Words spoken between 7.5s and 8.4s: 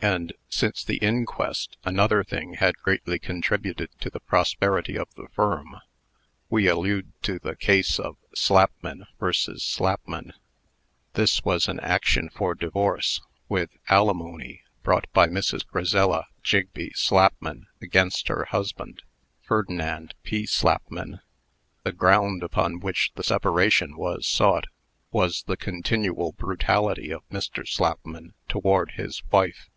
case of